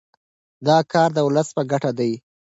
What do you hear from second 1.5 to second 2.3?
په ګټه دی.